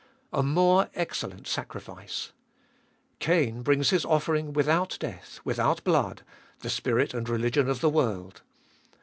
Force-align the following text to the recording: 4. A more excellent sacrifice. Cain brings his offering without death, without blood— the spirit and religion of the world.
4. 0.31 0.39
A 0.39 0.43
more 0.43 0.89
excellent 0.95 1.45
sacrifice. 1.47 2.31
Cain 3.19 3.61
brings 3.61 3.91
his 3.91 4.03
offering 4.03 4.51
without 4.51 4.97
death, 4.99 5.39
without 5.43 5.83
blood— 5.83 6.23
the 6.61 6.71
spirit 6.71 7.13
and 7.13 7.29
religion 7.29 7.69
of 7.69 7.81
the 7.81 7.89
world. 7.91 8.41